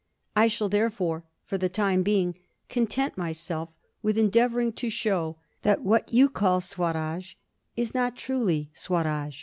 I 0.35 0.47
shall, 0.47 0.67
therefore, 0.67 1.25
for 1.45 1.59
the 1.59 1.69
time 1.69 2.01
being, 2.01 2.33
content 2.69 3.19
myself 3.19 3.69
with 4.01 4.17
endeavouring 4.17 4.73
to 4.73 4.89
show 4.89 5.37
that 5.61 5.83
what 5.83 6.11
you 6.11 6.27
call 6.27 6.59
Swaraj 6.59 7.35
is 7.75 7.93
not 7.93 8.15
truly 8.17 8.71
Swaraj. 8.73 9.39